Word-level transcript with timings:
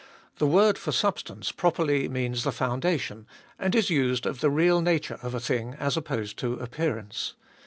The 0.39 0.47
word 0.47 0.79
for 0.79 0.91
substance 0.91 1.51
properly 1.51 2.09
means 2.09 2.43
the 2.43 2.51
foundation, 2.51 3.27
and 3.59 3.75
is 3.75 3.91
used 3.91 4.25
of 4.25 4.39
the 4.41 4.49
real 4.49 4.81
nature 4.81 5.19
of 5.21 5.35
a 5.35 5.39
thing 5.39 5.75
as 5.75 5.95
opposed 5.95 6.39
to 6.39 6.53
appearance. 6.53 7.35